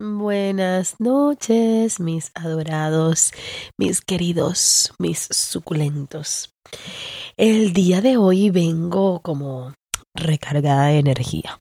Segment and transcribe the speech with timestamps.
[0.00, 3.30] Buenas noches, mis adorados,
[3.78, 6.52] mis queridos, mis suculentos.
[7.36, 9.72] El día de hoy vengo como
[10.12, 11.60] recargada de energía.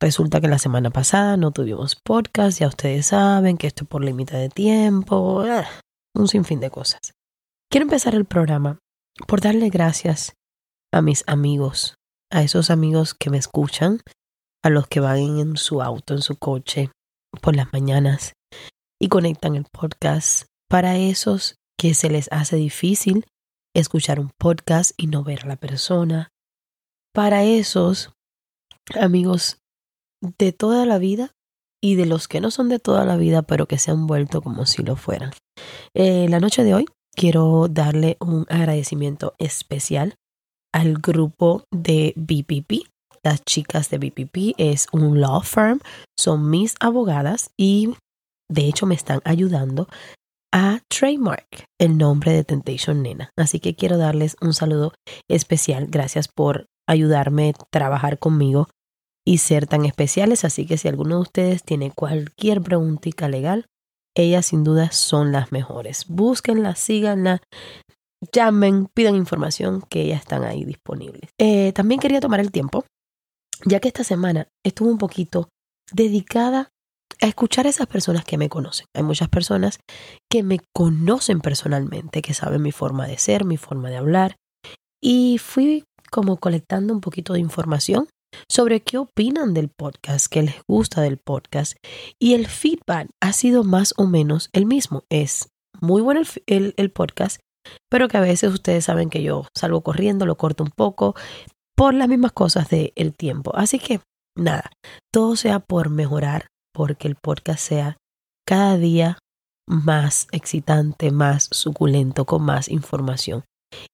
[0.00, 4.34] Resulta que la semana pasada no tuvimos podcast, ya ustedes saben que esto por límite
[4.34, 5.68] de tiempo, ah,
[6.16, 7.12] un sinfín de cosas.
[7.70, 8.78] Quiero empezar el programa
[9.28, 10.32] por darle gracias
[10.90, 11.96] a mis amigos,
[12.30, 14.00] a esos amigos que me escuchan,
[14.64, 16.90] a los que van en su auto, en su coche,
[17.40, 18.34] por las mañanas
[19.00, 23.26] y conectan el podcast para esos que se les hace difícil
[23.74, 26.30] escuchar un podcast y no ver a la persona.
[27.14, 28.12] Para esos
[28.98, 29.58] amigos
[30.20, 31.32] de toda la vida
[31.82, 34.40] y de los que no son de toda la vida, pero que se han vuelto
[34.40, 35.32] como si lo fueran.
[35.94, 40.14] Eh, la noche de hoy quiero darle un agradecimiento especial
[40.72, 42.88] al grupo de BPP,
[43.24, 45.80] las chicas de BPP es un law firm,
[46.18, 47.94] son mis abogadas y
[48.48, 49.88] de hecho me están ayudando
[50.52, 53.30] a trademark el nombre de Temptation Nena.
[53.36, 54.92] Así que quiero darles un saludo
[55.28, 55.86] especial.
[55.88, 58.68] Gracias por ayudarme a trabajar conmigo
[59.24, 60.44] y ser tan especiales.
[60.44, 63.66] Así que si alguno de ustedes tiene cualquier preguntita legal,
[64.14, 66.06] ellas sin duda son las mejores.
[66.08, 67.40] Búsquenla, síganla,
[68.32, 71.30] llamen, pidan información que ellas están ahí disponibles.
[71.38, 72.84] Eh, también quería tomar el tiempo
[73.64, 75.48] ya que esta semana estuvo un poquito
[75.92, 76.70] dedicada
[77.20, 78.86] a escuchar a esas personas que me conocen.
[78.94, 79.78] Hay muchas personas
[80.30, 84.36] que me conocen personalmente, que saben mi forma de ser, mi forma de hablar,
[85.02, 88.08] y fui como colectando un poquito de información
[88.48, 91.76] sobre qué opinan del podcast, qué les gusta del podcast,
[92.18, 95.04] y el feedback ha sido más o menos el mismo.
[95.10, 95.48] Es
[95.80, 97.40] muy bueno el, el podcast,
[97.90, 101.14] pero que a veces ustedes saben que yo salgo corriendo, lo corto un poco,
[101.82, 103.50] por las mismas cosas del el tiempo.
[103.56, 103.98] Así que
[104.38, 104.70] nada,
[105.12, 107.96] todo sea por mejorar, porque el podcast sea
[108.46, 109.18] cada día
[109.66, 113.42] más excitante, más suculento, con más información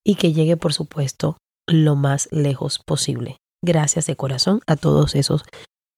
[0.06, 3.38] y que llegue, por supuesto, lo más lejos posible.
[3.64, 5.44] Gracias de corazón a todos esos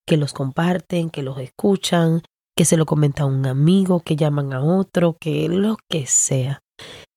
[0.06, 2.22] que los comparten, que los escuchan,
[2.56, 6.60] que se lo comenta a un amigo, que llaman a otro, que lo que sea.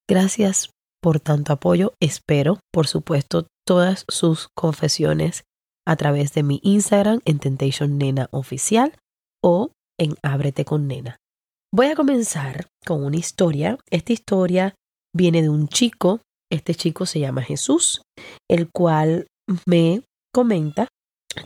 [0.10, 0.72] Gracias
[1.04, 1.94] por tanto apoyo.
[2.00, 5.44] Espero, por supuesto, todas sus confesiones
[5.86, 8.96] a través de mi Instagram en Temptation Nena Oficial
[9.44, 11.18] o en Ábrete con Nena.
[11.74, 13.78] Voy a comenzar con una historia.
[13.92, 14.76] Esta historia
[15.14, 16.22] viene de un chico.
[16.50, 18.02] Este chico se llama Jesús,
[18.50, 19.28] el cual
[19.68, 20.04] me
[20.34, 20.88] comenta,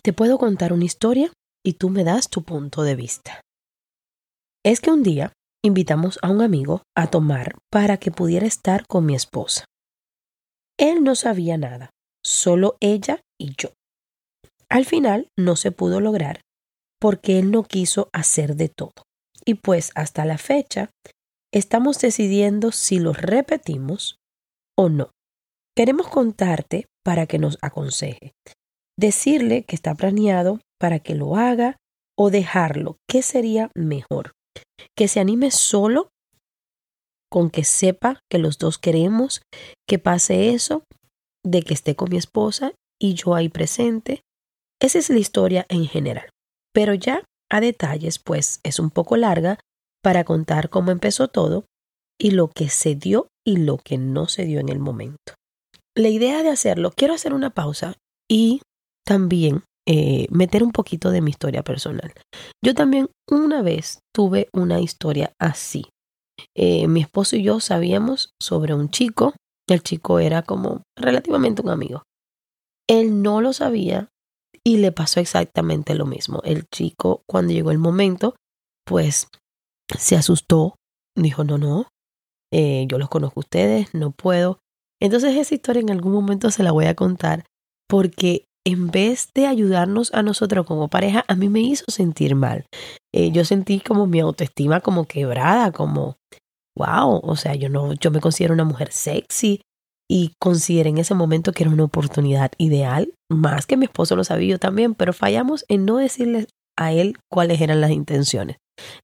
[0.03, 1.31] te puedo contar una historia
[1.65, 3.41] y tú me das tu punto de vista.
[4.63, 9.05] Es que un día invitamos a un amigo a tomar para que pudiera estar con
[9.05, 9.65] mi esposa.
[10.77, 11.89] Él no sabía nada,
[12.23, 13.69] solo ella y yo.
[14.69, 16.41] Al final no se pudo lograr
[16.99, 18.93] porque él no quiso hacer de todo.
[19.45, 20.89] Y pues hasta la fecha
[21.53, 24.17] estamos decidiendo si lo repetimos
[24.77, 25.11] o no.
[25.75, 28.33] Queremos contarte para que nos aconseje.
[28.97, 31.77] Decirle que está planeado para que lo haga
[32.17, 32.97] o dejarlo.
[33.07, 34.33] ¿Qué sería mejor?
[34.95, 36.09] Que se anime solo
[37.29, 39.41] con que sepa que los dos queremos
[39.87, 40.83] que pase eso
[41.43, 44.21] de que esté con mi esposa y yo ahí presente.
[44.81, 46.29] Esa es la historia en general.
[46.73, 49.59] Pero ya a detalles, pues es un poco larga
[50.03, 51.65] para contar cómo empezó todo
[52.19, 55.33] y lo que se dio y lo que no se dio en el momento.
[55.95, 57.95] La idea de hacerlo, quiero hacer una pausa
[58.29, 58.61] y
[59.05, 62.13] también eh, meter un poquito de mi historia personal.
[62.63, 65.85] Yo también una vez tuve una historia así.
[66.55, 69.33] Eh, mi esposo y yo sabíamos sobre un chico
[69.69, 72.03] el chico era como relativamente un amigo.
[72.89, 74.09] Él no lo sabía
[74.63, 76.41] y le pasó exactamente lo mismo.
[76.43, 78.35] El chico, cuando llegó el momento,
[78.85, 79.27] pues
[79.97, 80.75] se asustó,
[81.15, 81.87] dijo, no, no,
[82.51, 84.59] eh, yo los conozco ustedes, no puedo.
[85.01, 87.45] Entonces esa historia en algún momento se la voy a contar
[87.89, 92.65] porque en vez de ayudarnos a nosotros como pareja, a mí me hizo sentir mal.
[93.15, 96.17] Eh, yo sentí como mi autoestima como quebrada, como
[96.77, 99.61] wow, o sea, yo no, yo me considero una mujer sexy
[100.11, 104.25] y consideré en ese momento que era una oportunidad ideal, más que mi esposo lo
[104.25, 106.47] sabía yo también, pero fallamos en no decirle
[106.77, 108.57] a él cuáles eran las intenciones.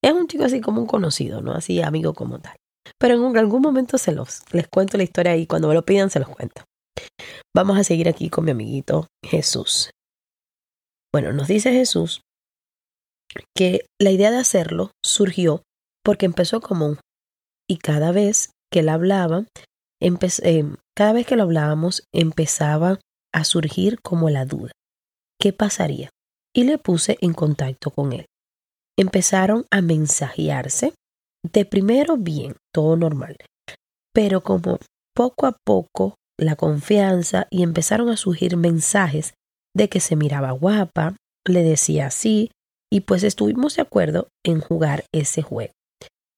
[0.03, 1.53] Es un chico así como un conocido, ¿no?
[1.53, 2.57] Así amigo como tal.
[2.99, 6.09] Pero en algún momento se los, les cuento la historia y cuando me lo pidan
[6.09, 6.63] se los cuento.
[7.55, 9.91] Vamos a seguir aquí con mi amiguito Jesús.
[11.13, 12.21] Bueno, nos dice Jesús
[13.55, 15.63] que la idea de hacerlo surgió
[16.03, 16.99] porque empezó como un
[17.69, 19.45] y cada vez que él hablaba,
[20.01, 22.99] eh, cada vez que lo hablábamos empezaba
[23.33, 24.71] a surgir como la duda.
[25.39, 26.09] ¿Qué pasaría?
[26.55, 28.25] Y le puse en contacto con él.
[28.97, 30.93] Empezaron a mensajearse.
[31.43, 33.35] De primero bien, todo normal.
[34.13, 34.77] Pero como
[35.15, 39.33] poco a poco la confianza y empezaron a surgir mensajes
[39.75, 41.15] de que se miraba guapa,
[41.45, 42.51] le decía así,
[42.91, 45.73] y pues estuvimos de acuerdo en jugar ese juego,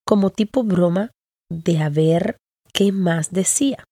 [0.06, 1.12] como tipo broma
[1.52, 2.38] de a ver
[2.74, 3.84] qué más decía.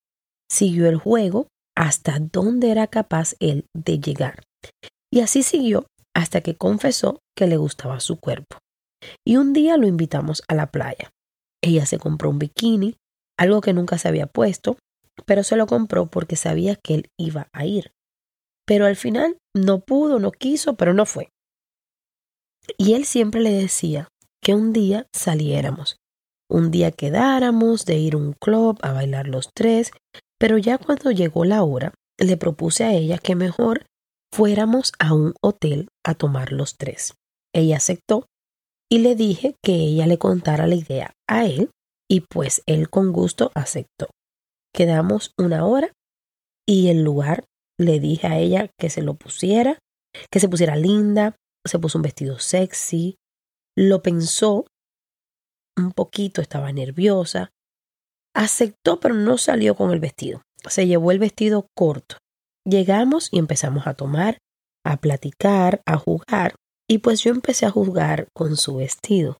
[0.49, 4.43] Siguió el juego hasta dónde era capaz él de llegar.
[5.11, 8.57] Y así siguió hasta que confesó que le gustaba su cuerpo.
[9.25, 11.11] Y un día lo invitamos a la playa.
[11.61, 12.95] Ella se compró un bikini,
[13.37, 14.77] algo que nunca se había puesto,
[15.25, 17.91] pero se lo compró porque sabía que él iba a ir.
[18.65, 21.29] Pero al final no pudo, no quiso, pero no fue.
[22.77, 24.07] Y él siempre le decía
[24.41, 25.97] que un día saliéramos,
[26.49, 29.91] un día quedáramos de ir a un club a bailar los tres,
[30.39, 33.85] pero ya cuando llegó la hora, le propuse a ella que mejor
[34.33, 37.15] fuéramos a un hotel a tomar los tres.
[37.53, 38.25] Ella aceptó
[38.89, 41.71] y le dije que ella le contara la idea a él
[42.09, 44.09] y pues él con gusto aceptó.
[44.73, 45.93] Quedamos una hora
[46.67, 47.45] y el lugar
[47.77, 49.77] le dije a ella que se lo pusiera,
[50.31, 53.17] que se pusiera linda, se puso un vestido sexy,
[53.77, 54.65] lo pensó
[55.77, 57.51] un poquito, estaba nerviosa,
[58.35, 62.17] aceptó pero no salió con el vestido, se llevó el vestido corto.
[62.65, 64.37] Llegamos y empezamos a tomar,
[64.85, 66.55] a platicar, a jugar,
[66.89, 69.37] y pues yo empecé a jugar con su vestido,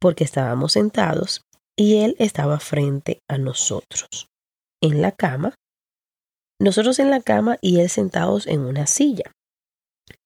[0.00, 1.42] porque estábamos sentados
[1.76, 4.29] y él estaba frente a nosotros
[4.82, 5.54] en la cama,
[6.60, 9.32] nosotros en la cama y él sentados en una silla.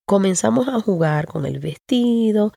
[0.06, 2.52] Comenzamos a jugar con el vestido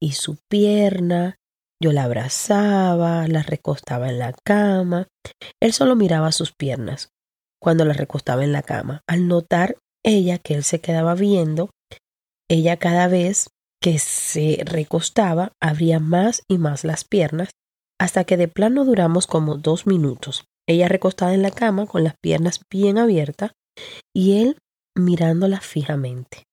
[0.00, 1.36] y su pierna.
[1.80, 5.06] Yo la abrazaba, la recostaba en la cama.
[5.62, 7.10] Él solo miraba sus piernas
[7.60, 9.02] cuando la recostaba en la cama.
[9.06, 11.70] Al notar ella que él se quedaba viendo,
[12.50, 13.48] ella cada vez
[13.80, 17.50] que se recostaba abría más y más las piernas
[17.98, 22.14] hasta que de plano duramos como dos minutos ella recostada en la cama con las
[22.20, 23.52] piernas bien abiertas
[24.14, 24.58] y él
[24.96, 26.44] mirándola fijamente.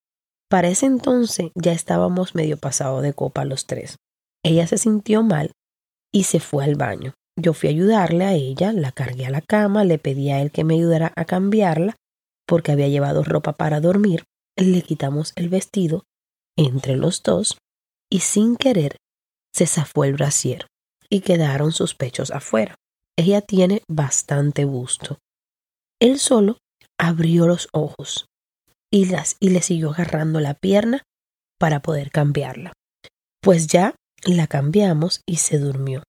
[0.49, 3.97] Para ese entonces ya estábamos medio pasado de copa los tres.
[4.43, 5.51] Ella se sintió mal
[6.13, 7.13] y se fue al baño.
[7.39, 10.51] Yo fui a ayudarle a ella, la cargué a la cama, le pedí a él
[10.51, 11.95] que me ayudara a cambiarla
[12.47, 14.23] porque había llevado ropa para dormir.
[14.55, 16.05] Le quitamos el vestido
[16.57, 17.57] entre los dos
[18.09, 18.97] y sin querer
[19.53, 20.67] se zafó el brasier
[21.09, 22.75] y quedaron sus pechos afuera.
[23.17, 25.17] Ella tiene bastante gusto.
[25.99, 26.57] Él solo
[26.99, 28.27] abrió los ojos
[28.91, 31.03] y, las, y le siguió agarrando la pierna
[31.59, 32.73] para poder cambiarla.
[33.41, 36.03] Pues ya la cambiamos y se durmió.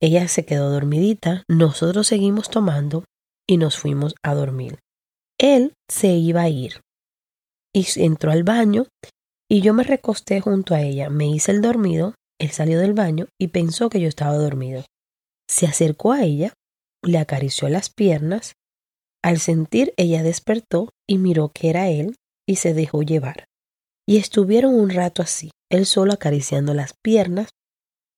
[0.00, 3.04] Ella se quedó dormidita, nosotros seguimos tomando
[3.48, 4.80] y nos fuimos a dormir.
[5.38, 6.80] Él se iba a ir
[7.74, 8.86] y entró al baño
[9.48, 13.26] y yo me recosté junto a ella, me hice el dormido, él salió del baño
[13.40, 14.84] y pensó que yo estaba dormido.
[15.48, 16.54] Se acercó a ella,
[17.02, 18.54] le acarició las piernas.
[19.22, 23.46] Al sentir, ella despertó y miró que era él y se dejó llevar.
[24.06, 27.50] Y estuvieron un rato así, él solo acariciando las piernas,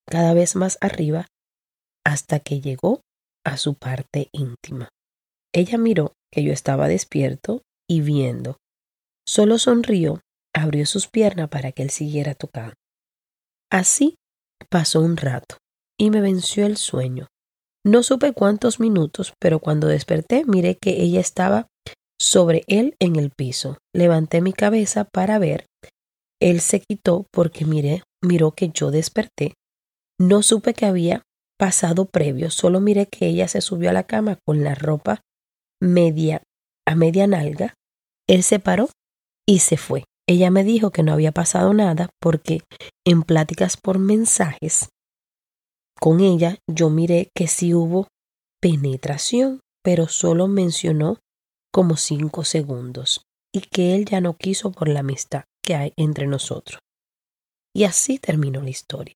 [0.09, 1.26] cada vez más arriba,
[2.04, 3.02] hasta que llegó
[3.45, 4.88] a su parte íntima.
[5.52, 8.56] Ella miró que yo estaba despierto y viendo.
[9.28, 10.21] Solo sonrió,
[10.54, 12.75] abrió sus piernas para que él siguiera tocando.
[13.71, 14.16] Así
[14.71, 15.59] pasó un rato
[15.98, 17.28] y me venció el sueño.
[17.84, 21.68] No supe cuántos minutos, pero cuando desperté miré que ella estaba
[22.18, 23.78] sobre él en el piso.
[23.94, 25.66] Levanté mi cabeza para ver.
[26.40, 29.54] Él se quitó porque miré, miró que yo desperté.
[30.18, 31.22] No supe que había
[31.58, 35.20] pasado previo, solo miré que ella se subió a la cama con la ropa
[35.80, 36.42] media
[36.86, 37.74] a media nalga.
[38.28, 38.88] Él se paró
[39.46, 40.04] y se fue.
[40.28, 42.62] Ella me dijo que no había pasado nada porque
[43.04, 44.88] en pláticas por mensajes
[46.00, 48.08] con ella yo miré que sí hubo
[48.60, 51.18] penetración, pero solo mencionó
[51.72, 53.22] como cinco segundos
[53.52, 56.80] y que él ya no quiso por la amistad que hay entre nosotros.
[57.74, 59.14] Y así terminó la historia.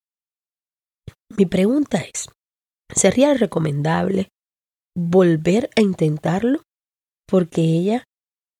[1.36, 2.28] Mi pregunta es,
[2.94, 4.28] ¿sería recomendable
[4.96, 6.62] volver a intentarlo?
[7.26, 8.04] Porque ella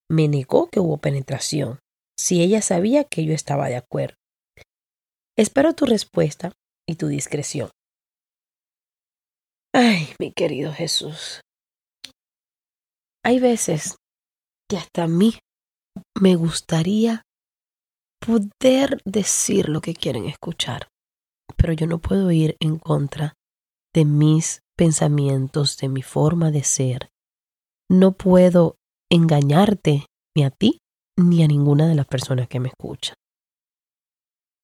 [0.09, 1.79] me negó que hubo penetración,
[2.17, 4.15] si ella sabía que yo estaba de acuerdo.
[5.37, 6.51] Espero tu respuesta
[6.87, 7.69] y tu discreción.
[9.73, 11.39] Ay, mi querido Jesús.
[13.23, 13.95] Hay veces
[14.69, 15.39] que hasta a mí
[16.19, 17.21] me gustaría
[18.19, 20.87] poder decir lo que quieren escuchar,
[21.55, 23.33] pero yo no puedo ir en contra
[23.93, 27.09] de mis pensamientos, de mi forma de ser.
[27.89, 28.75] No puedo
[29.09, 30.79] engañarte ni a ti
[31.17, 33.15] ni a ninguna de las personas que me escuchan.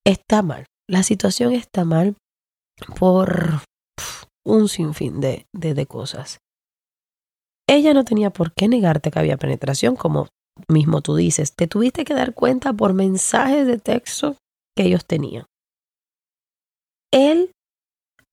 [0.05, 0.65] Está mal.
[0.89, 2.15] La situación está mal
[2.97, 3.61] por
[4.47, 6.39] un sinfín de, de, cosas.
[7.69, 10.29] Ella no tenía por qué negarte que había penetración, como
[10.69, 11.53] mismo tú dices.
[11.53, 14.37] Te tuviste que dar cuenta por mensajes de texto
[14.75, 15.45] que ellos tenían.
[17.11, 17.51] Él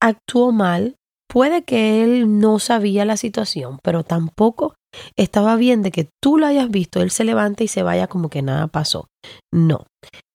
[0.00, 0.96] actuó mal.
[1.28, 4.74] Puede que él no sabía la situación, pero tampoco
[5.16, 8.28] estaba bien de que tú lo hayas visto, él se levante y se vaya como
[8.28, 9.08] que nada pasó.
[9.52, 9.86] No.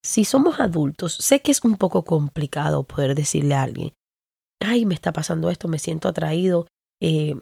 [0.04, 3.92] Si somos adultos, sé que es un poco complicado poder decirle a alguien,
[4.60, 6.66] ay, me está pasando esto, me siento atraído,
[7.02, 7.34] eh,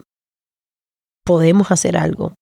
[1.25, 2.33] podemos hacer algo.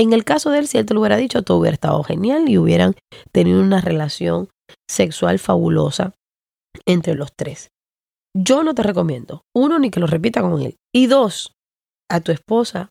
[0.00, 2.48] En el caso de él, si él te lo hubiera dicho, todo hubiera estado genial
[2.48, 2.94] y hubieran
[3.32, 4.48] tenido una relación
[4.88, 6.14] sexual fabulosa
[6.86, 7.68] entre los tres.
[8.36, 10.76] Yo no te recomiendo, uno, ni que lo repita con él.
[10.94, 11.52] Y dos,
[12.10, 12.90] a tu esposa,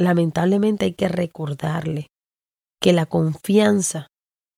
[0.00, 2.08] lamentablemente hay que recordarle
[2.80, 4.08] que la confianza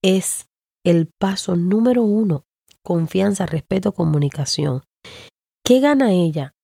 [0.03, 0.47] es
[0.85, 2.45] el paso número uno.
[2.85, 4.83] Confianza, respeto, comunicación.
[5.69, 6.55] ¿Qué gana ella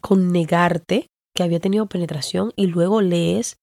[0.00, 3.56] con negarte que había tenido penetración y luego lees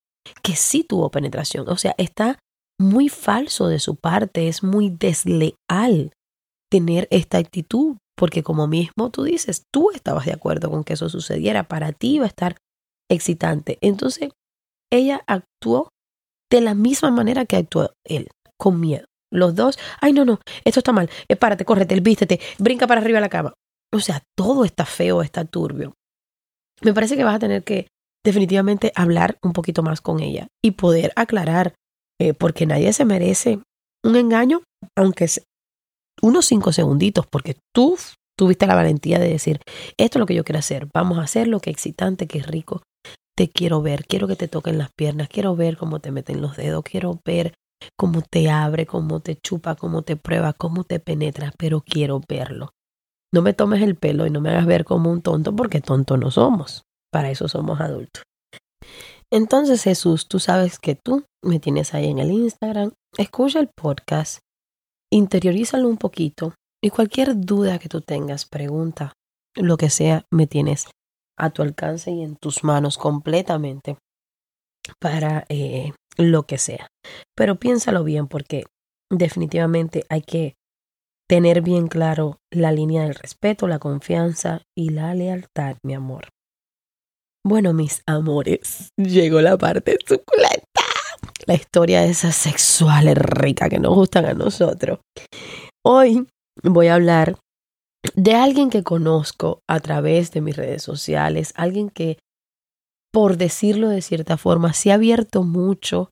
[0.44, 1.70] que sí tuvo penetración?
[1.70, 2.40] O sea, está
[2.78, 6.12] muy falso de su parte, es muy desleal
[6.70, 11.08] tener esta actitud, porque como mismo tú dices, tú estabas de acuerdo con que eso
[11.08, 12.58] sucediera, para ti iba a estar
[13.10, 13.78] excitante.
[13.80, 14.32] Entonces,
[14.92, 15.88] ella actuó
[16.52, 18.28] de la misma manera que actuó él,
[18.60, 19.06] con miedo.
[19.32, 23.20] Los dos, ay, no, no, esto está mal, eh, párate, córrete, vístete, brinca para arriba
[23.20, 23.54] de la cama.
[23.94, 25.94] O sea, todo está feo, está turbio.
[26.82, 27.88] Me parece que vas a tener que
[28.24, 31.74] definitivamente hablar un poquito más con ella y poder aclarar,
[32.20, 33.60] eh, porque nadie se merece
[34.04, 34.62] un engaño,
[34.96, 35.44] aunque sea
[36.22, 37.98] unos cinco segunditos, porque tú
[38.38, 39.60] tuviste la valentía de decir,
[39.98, 42.82] esto es lo que yo quiero hacer, vamos a hacerlo, que excitante, que rico,
[43.36, 46.58] te quiero ver, quiero que te toquen las piernas, quiero ver cómo te meten los
[46.58, 47.54] dedos, quiero ver
[47.98, 52.72] cómo te abre, cómo te chupa, cómo te prueba, cómo te penetra, pero quiero verlo.
[53.34, 56.18] No me tomes el pelo y no me hagas ver como un tonto porque tonto
[56.18, 56.84] no somos.
[57.12, 58.24] Para eso somos adultos.
[59.32, 62.92] Entonces Jesús, tú sabes que tú me tienes ahí en el Instagram.
[63.18, 64.40] Escucha el podcast,
[65.12, 69.14] interiorízalo un poquito y cualquier duda que tú tengas, pregunta,
[69.56, 70.88] lo que sea, me tienes
[71.38, 73.98] a tu alcance y en tus manos completamente
[75.00, 76.88] para eh, lo que sea.
[77.36, 78.66] Pero piénsalo bien porque
[79.10, 80.56] definitivamente hay que
[81.32, 86.28] tener bien claro la línea del respeto, la confianza y la lealtad, mi amor.
[87.48, 90.82] Bueno, mis amores, llegó la parte suculenta.
[91.46, 95.00] La historia de esas sexuales ricas que nos gustan a nosotros.
[95.86, 96.28] Hoy
[96.64, 97.38] voy a hablar
[98.14, 102.18] de alguien que conozco a través de mis redes sociales, alguien que,
[103.14, 106.10] por decirlo de cierta forma, se ha abierto mucho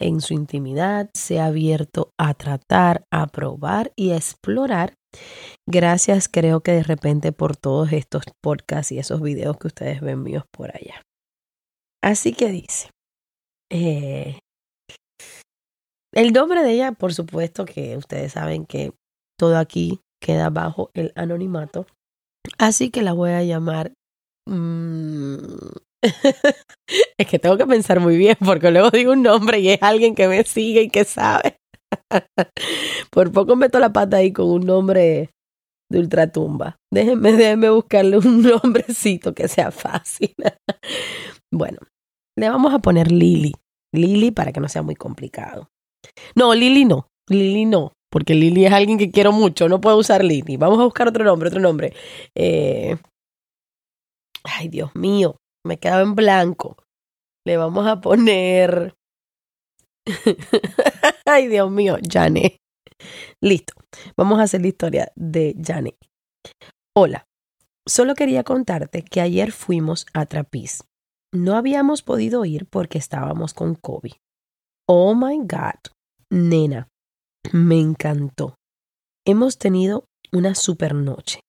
[0.00, 4.94] en su intimidad, se ha abierto a tratar, a probar y a explorar.
[5.66, 10.22] Gracias creo que de repente por todos estos podcasts y esos videos que ustedes ven
[10.22, 11.02] míos por allá.
[12.02, 12.90] Así que dice,
[13.70, 14.38] eh,
[16.12, 18.92] el nombre de ella, por supuesto que ustedes saben que
[19.38, 21.86] todo aquí queda bajo el anonimato.
[22.58, 23.92] Así que la voy a llamar...
[24.48, 25.46] Mm,
[27.18, 30.14] es que tengo que pensar muy bien porque luego digo un nombre y es alguien
[30.14, 31.58] que me sigue y que sabe.
[33.10, 35.30] Por poco meto la pata ahí con un nombre
[35.90, 36.76] de ultratumba.
[36.92, 40.34] Déjenme, déjenme buscarle un nombrecito que sea fácil.
[41.52, 41.78] bueno,
[42.38, 43.52] le vamos a poner Lili.
[43.94, 45.68] Lili para que no sea muy complicado.
[46.34, 47.08] No, Lili no.
[47.28, 47.92] Lili no.
[48.10, 49.68] Porque Lili es alguien que quiero mucho.
[49.68, 50.56] No puedo usar Lili.
[50.56, 51.92] Vamos a buscar otro nombre, otro nombre.
[52.34, 52.96] Eh...
[54.44, 55.36] Ay, Dios mío
[55.66, 56.76] me quedaba en blanco.
[57.44, 58.94] Le vamos a poner.
[61.26, 62.58] Ay, Dios mío, Jane.
[63.40, 63.74] Listo.
[64.16, 65.96] Vamos a hacer la historia de Jane.
[66.96, 67.26] Hola.
[67.88, 70.82] Solo quería contarte que ayer fuimos a Trapiz.
[71.32, 74.20] No habíamos podido ir porque estábamos con Kobe.
[74.88, 75.92] Oh my God.
[76.30, 76.88] Nena,
[77.52, 78.56] me encantó.
[79.24, 81.40] Hemos tenido una super noche.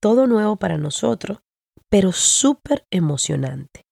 [0.00, 1.38] Todo nuevo para nosotros
[1.90, 3.82] pero súper emocionante.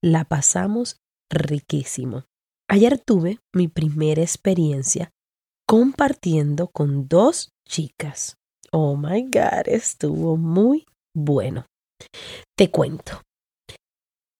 [0.00, 0.96] La pasamos
[1.30, 2.24] riquísimo.
[2.68, 5.10] Ayer tuve mi primera experiencia
[5.66, 8.36] compartiendo con dos chicas.
[8.70, 11.66] Oh my God, estuvo muy bueno.
[12.56, 13.22] Te cuento.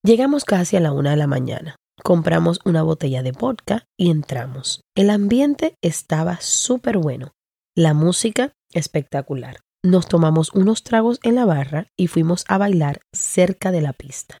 [0.03, 1.75] Llegamos casi a la una de la mañana.
[2.03, 4.81] Compramos una botella de vodka y entramos.
[4.95, 7.31] El ambiente estaba súper bueno.
[7.75, 9.62] La música espectacular.
[9.85, 14.37] Nos tomamos unos tragos en la barra y fuimos a bailar cerca de la pista.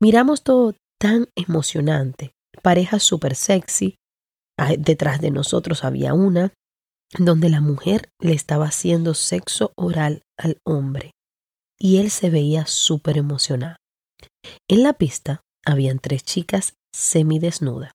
[0.00, 2.32] Miramos todo tan emocionante.
[2.62, 3.96] Pareja súper sexy.
[4.78, 6.52] Detrás de nosotros había una
[7.18, 11.12] donde la mujer le estaba haciendo sexo oral al hombre
[11.78, 13.76] y él se veía súper emocionado.
[14.66, 17.92] En la pista habían tres chicas semidesnudas,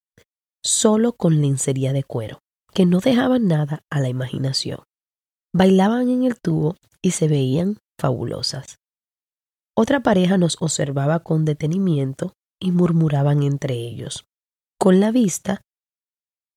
[0.64, 2.40] solo con lencería de cuero,
[2.74, 4.84] que no dejaban nada a la imaginación.
[5.54, 8.80] Bailaban en el tubo y se veían fabulosas.
[9.76, 14.26] Otra pareja nos observaba con detenimiento y murmuraban entre ellos,
[14.80, 15.62] con la vista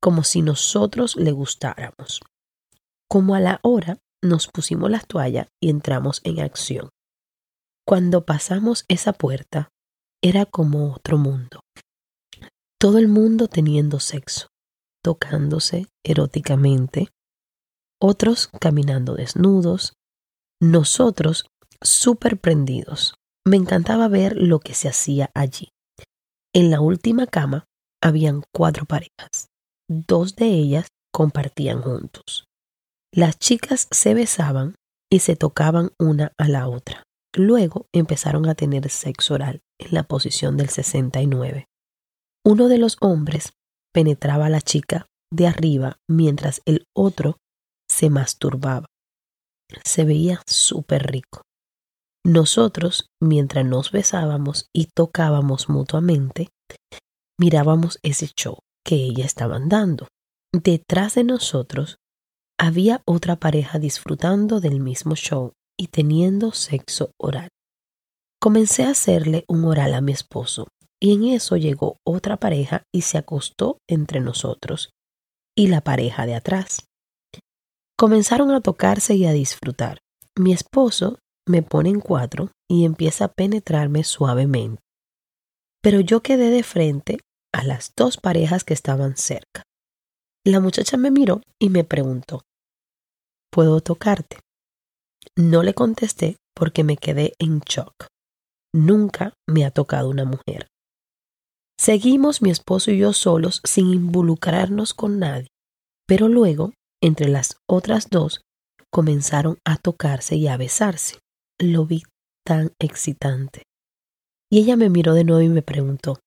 [0.01, 2.21] como si nosotros le gustáramos.
[3.09, 6.91] Como a la hora nos pusimos las toallas y entramos en acción.
[7.87, 9.71] Cuando pasamos esa puerta,
[10.23, 11.61] era como otro mundo.
[12.79, 14.49] Todo el mundo teniendo sexo,
[15.03, 17.09] tocándose eróticamente,
[18.01, 19.95] otros caminando desnudos,
[20.61, 21.47] nosotros
[21.83, 23.15] súper prendidos.
[23.45, 25.71] Me encantaba ver lo que se hacía allí.
[26.55, 27.67] En la última cama
[28.03, 29.49] habían cuatro parejas.
[29.89, 32.47] Dos de ellas compartían juntos.
[33.13, 34.75] Las chicas se besaban
[35.11, 37.05] y se tocaban una a la otra.
[37.35, 41.67] Luego empezaron a tener sexo oral en la posición del 69.
[42.45, 43.53] Uno de los hombres
[43.93, 47.39] penetraba a la chica de arriba mientras el otro
[47.89, 48.87] se masturbaba.
[49.85, 51.43] Se veía súper rico.
[52.25, 56.49] Nosotros, mientras nos besábamos y tocábamos mutuamente,
[57.39, 60.09] mirábamos ese show que ella estaban dando.
[60.53, 61.99] Detrás de nosotros
[62.59, 67.49] había otra pareja disfrutando del mismo show y teniendo sexo oral.
[68.41, 70.69] Comencé a hacerle un oral a mi esposo
[71.01, 74.91] y en eso llegó otra pareja y se acostó entre nosotros
[75.57, 76.87] y la pareja de atrás.
[77.99, 80.01] Comenzaron a tocarse y a disfrutar.
[80.39, 84.83] Mi esposo me pone en cuatro y empieza a penetrarme suavemente.
[85.83, 87.19] Pero yo quedé de frente
[87.55, 89.63] a las dos parejas que estaban cerca.
[90.45, 92.43] La muchacha me miró y me preguntó,
[93.51, 94.41] ¿puedo tocarte?
[95.35, 98.09] No le contesté porque me quedé en shock.
[98.75, 100.69] Nunca me ha tocado una mujer.
[101.79, 105.49] Seguimos mi esposo y yo solos sin involucrarnos con nadie,
[106.07, 106.73] pero luego,
[107.07, 108.41] entre las otras dos,
[108.91, 111.21] comenzaron a tocarse y a besarse.
[111.59, 112.03] Lo vi
[112.45, 113.63] tan excitante.
[114.51, 116.19] Y ella me miró de nuevo y me preguntó,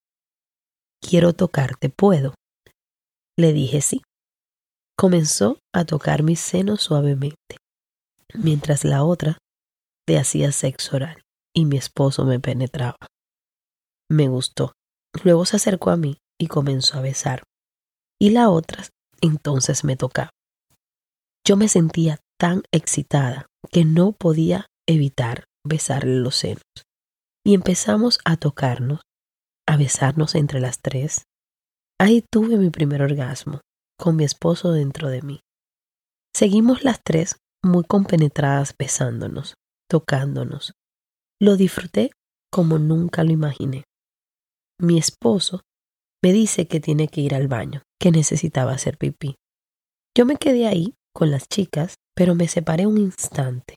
[1.02, 2.34] Quiero tocarte, ¿puedo?
[3.38, 4.02] Le dije sí.
[4.98, 7.58] Comenzó a tocar mi seno suavemente,
[8.34, 9.38] mientras la otra
[10.08, 11.22] le hacía sexo oral
[11.54, 12.98] y mi esposo me penetraba.
[14.10, 14.74] Me gustó.
[15.24, 17.44] Luego se acercó a mí y comenzó a besar.
[18.20, 18.86] Y la otra
[19.22, 20.30] entonces me tocaba.
[21.50, 26.62] Yo me sentía tan excitada que no podía evitar besarle los senos.
[27.44, 29.02] Y empezamos a tocarnos,
[29.68, 31.24] a besarnos entre las tres.
[32.00, 33.62] Ahí tuve mi primer orgasmo,
[33.98, 35.40] con mi esposo dentro de mí.
[36.36, 39.56] Seguimos las tres muy compenetradas besándonos,
[39.90, 40.74] tocándonos.
[41.42, 42.12] Lo disfruté
[42.52, 43.86] como nunca lo imaginé.
[44.80, 45.62] Mi esposo
[46.24, 49.34] me dice que tiene que ir al baño, que necesitaba hacer pipí.
[50.16, 53.76] Yo me quedé ahí con las chicas, pero me separé un instante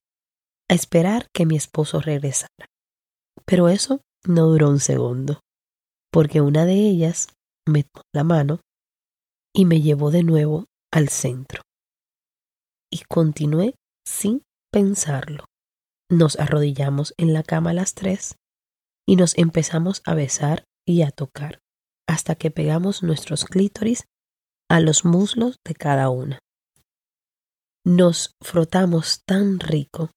[0.68, 2.66] a esperar que mi esposo regresara.
[3.45, 5.40] Pero eso no duró un segundo,
[6.11, 7.29] porque una de ellas
[7.66, 8.61] me tomó la mano
[9.55, 11.62] y me llevó de nuevo al centro.
[12.90, 13.75] Y continué
[14.07, 15.45] sin pensarlo.
[16.11, 18.37] Nos arrodillamos en la cama las tres
[19.07, 21.61] y nos empezamos a besar y a tocar
[22.09, 24.05] hasta que pegamos nuestros clítoris
[24.68, 26.38] a los muslos de cada una.
[27.85, 30.11] Nos frotamos tan rico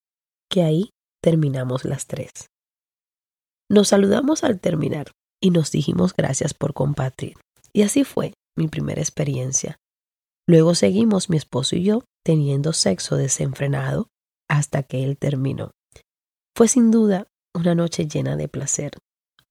[0.51, 0.89] que ahí
[1.23, 2.29] terminamos las tres.
[3.71, 5.07] Nos saludamos al terminar
[5.41, 7.33] y nos dijimos gracias por compartir.
[7.73, 9.77] Y así fue mi primera experiencia.
[10.47, 14.09] Luego seguimos mi esposo y yo teniendo sexo desenfrenado
[14.47, 15.71] hasta que él terminó.
[16.55, 17.25] Fue sin duda
[17.55, 18.91] una noche llena de placer.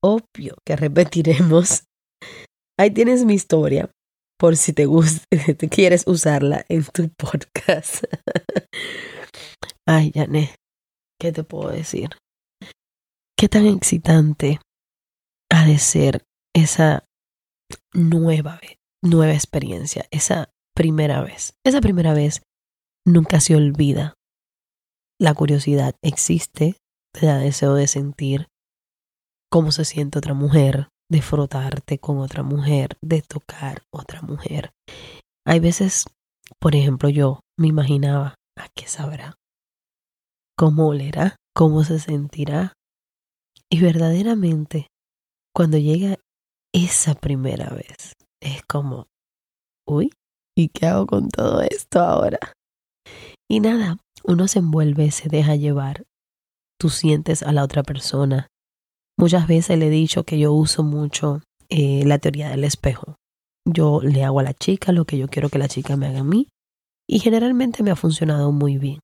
[0.00, 1.82] Obvio que repetiremos.
[2.78, 3.90] Ahí tienes mi historia,
[4.38, 5.24] por si te gusta,
[5.58, 8.04] te quieres usarla en tu podcast.
[9.86, 10.54] Ay, Janet,
[11.20, 12.10] ¿qué te puedo decir?
[13.36, 14.60] Qué tan excitante
[15.50, 17.04] ha de ser esa
[17.92, 18.60] nueva,
[19.02, 21.54] nueva experiencia, esa primera vez.
[21.64, 22.42] Esa primera vez
[23.06, 24.14] nunca se olvida
[25.20, 26.76] la curiosidad existe,
[27.12, 28.48] te da deseo de sentir
[29.50, 34.72] cómo se siente otra mujer, de frotarte con otra mujer, de tocar otra mujer.
[35.46, 36.06] Hay veces,
[36.58, 39.36] por ejemplo, yo me imaginaba, ¿a qué sabrá?
[40.58, 41.36] ¿Cómo olerá?
[41.54, 42.72] ¿Cómo se sentirá?
[43.70, 44.88] Y verdaderamente,
[45.54, 46.18] cuando llega
[46.74, 49.06] esa primera vez, es como,
[49.86, 50.10] uy,
[50.58, 52.40] ¿y qué hago con todo esto ahora?
[53.48, 56.06] Y nada, uno se envuelve, se deja llevar.
[56.76, 58.48] Tú sientes a la otra persona.
[59.16, 63.16] Muchas veces le he dicho que yo uso mucho eh, la teoría del espejo.
[63.66, 66.20] Yo le hago a la chica lo que yo quiero que la chica me haga
[66.20, 66.48] a mí
[67.08, 69.00] y generalmente me ha funcionado muy bien.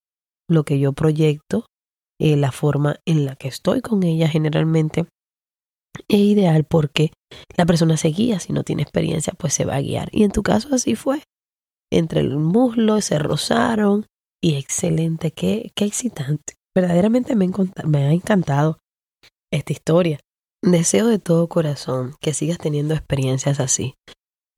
[0.49, 1.67] Lo que yo proyecto,
[2.21, 5.07] eh, la forma en la que estoy con ella generalmente
[6.09, 7.13] es ideal porque
[7.57, 10.09] la persona se guía, si no tiene experiencia pues se va a guiar.
[10.13, 11.23] Y en tu caso así fue.
[11.93, 14.07] Entre el muslo se rozaron
[14.43, 16.55] y excelente, qué, qué excitante.
[16.75, 17.51] Verdaderamente me,
[17.85, 18.79] me ha encantado
[19.51, 20.21] esta historia.
[20.63, 23.95] Deseo de todo corazón que sigas teniendo experiencias así,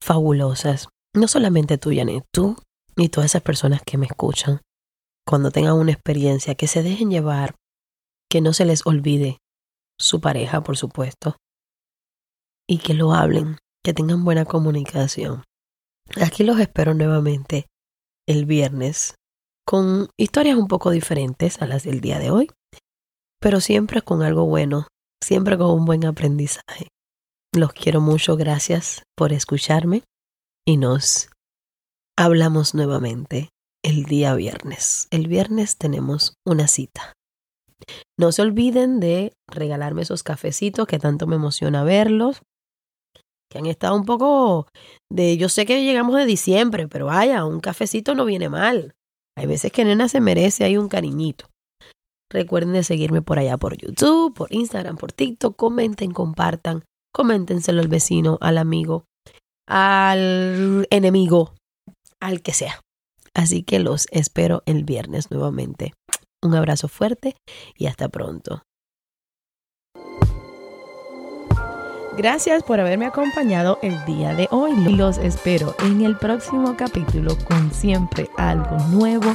[0.03, 0.89] fabulosas.
[1.15, 2.57] No solamente tú, Janet, tú
[2.97, 4.61] y todas esas personas que me escuchan.
[5.27, 7.55] Cuando tengan una experiencia, que se dejen llevar,
[8.29, 9.39] que no se les olvide
[9.99, 11.37] su pareja, por supuesto,
[12.69, 15.45] y que lo hablen, que tengan buena comunicación.
[16.21, 17.67] Aquí los espero nuevamente
[18.27, 19.15] el viernes
[19.65, 22.51] con historias un poco diferentes a las del día de hoy,
[23.43, 24.87] pero siempre con algo bueno,
[25.23, 26.89] siempre con un buen aprendizaje.
[27.55, 30.05] Los quiero mucho, gracias por escucharme
[30.67, 31.29] y nos
[32.17, 33.51] hablamos nuevamente
[33.85, 35.09] el día viernes.
[35.11, 37.13] El viernes tenemos una cita.
[38.19, 42.41] No se olviden de regalarme esos cafecitos que tanto me emociona verlos,
[43.51, 44.69] que han estado un poco
[45.11, 48.95] de, yo sé que llegamos de diciembre, pero vaya, un cafecito no viene mal.
[49.37, 51.52] Hay veces que nena se merece hay un cariñito.
[52.33, 55.55] Recuerden de seguirme por allá por YouTube, por Instagram, por TikTok.
[55.55, 56.83] Comenten, compartan.
[57.13, 59.05] Coméntenselo al vecino, al amigo,
[59.69, 61.53] al enemigo,
[62.21, 62.81] al que sea.
[63.35, 65.93] Así que los espero el viernes nuevamente.
[66.43, 67.37] Un abrazo fuerte
[67.77, 68.63] y hasta pronto.
[72.17, 74.73] Gracias por haberme acompañado el día de hoy.
[74.97, 79.35] Los espero en el próximo capítulo con siempre algo nuevo